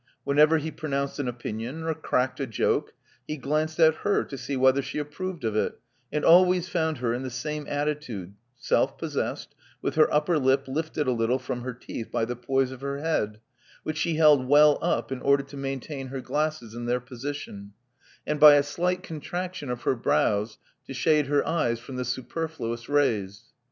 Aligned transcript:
Whenever 0.23 0.57
he 0.57 0.71
pronounced 0.71 1.19
an 1.19 1.27
opinion, 1.27 1.83
or 1.83 1.93
cracked 1.93 2.39
a 2.39 2.47
joke, 2.47 2.95
he 3.27 3.37
glanced 3.37 3.79
at 3.79 3.97
her 3.97 4.23
to 4.23 4.35
see 4.35 4.57
whether 4.57 4.81
she 4.81 4.97
approved 4.97 5.43
of 5.43 5.55
it, 5.55 5.77
and 6.11 6.25
always 6.25 6.67
found 6.67 6.97
her 6.97 7.13
in 7.13 7.21
the 7.21 7.29
same 7.29 7.67
attitude, 7.67 8.33
self 8.57 8.97
possessed, 8.97 9.53
with 9.79 9.93
her 9.93 10.11
upper 10.11 10.39
lip 10.39 10.67
lifted 10.67 11.05
a 11.05 11.11
little 11.11 11.37
from 11.37 11.61
her 11.61 11.71
teeth 11.75 12.11
by 12.11 12.25
the 12.25 12.35
poise 12.35 12.71
of 12.71 12.81
her 12.81 12.97
head, 12.97 13.39
which 13.83 13.97
she 13.97 14.15
held 14.15 14.47
well 14.47 14.79
up 14.81 15.11
in 15.11 15.21
order 15.21 15.43
to 15.43 15.55
maintain 15.55 16.07
her 16.07 16.19
glasses 16.19 16.73
in 16.73 16.87
their 16.87 16.99
position; 16.99 17.73
Love 18.25 18.37
Among 18.39 18.39
the 18.39 18.45
Artists 18.55 18.75
279 18.77 18.91
and 18.91 19.03
by 19.03 19.03
a 19.03 19.03
slight 19.03 19.03
contraction 19.03 19.69
of 19.69 19.83
her 19.83 19.95
brows 19.95 20.57
to 20.87 20.95
shade 20.95 21.27
her 21.27 21.47
eyes 21.47 21.79
from 21.79 21.97
the 21.97 22.05
superfliious 22.05 22.89
rays. 22.89 23.51